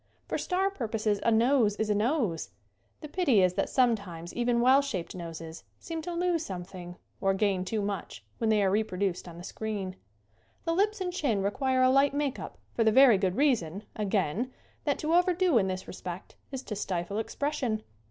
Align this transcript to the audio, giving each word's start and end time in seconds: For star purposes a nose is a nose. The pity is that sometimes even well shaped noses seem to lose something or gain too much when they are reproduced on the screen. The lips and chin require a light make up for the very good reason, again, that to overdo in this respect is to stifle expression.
For 0.27 0.39
star 0.39 0.71
purposes 0.71 1.19
a 1.21 1.29
nose 1.29 1.75
is 1.75 1.91
a 1.91 1.93
nose. 1.93 2.49
The 3.01 3.07
pity 3.07 3.43
is 3.43 3.53
that 3.53 3.69
sometimes 3.69 4.33
even 4.33 4.59
well 4.59 4.81
shaped 4.81 5.13
noses 5.13 5.63
seem 5.77 6.01
to 6.01 6.11
lose 6.15 6.43
something 6.43 6.95
or 7.19 7.35
gain 7.35 7.63
too 7.63 7.83
much 7.83 8.25
when 8.39 8.49
they 8.49 8.63
are 8.63 8.71
reproduced 8.71 9.27
on 9.27 9.37
the 9.37 9.43
screen. 9.43 9.95
The 10.65 10.73
lips 10.73 11.01
and 11.01 11.13
chin 11.13 11.43
require 11.43 11.83
a 11.83 11.91
light 11.91 12.15
make 12.15 12.39
up 12.39 12.57
for 12.73 12.83
the 12.83 12.91
very 12.91 13.19
good 13.19 13.35
reason, 13.35 13.83
again, 13.95 14.51
that 14.85 14.97
to 14.97 15.13
overdo 15.13 15.59
in 15.59 15.67
this 15.67 15.87
respect 15.87 16.35
is 16.51 16.63
to 16.63 16.75
stifle 16.75 17.19
expression. 17.19 17.83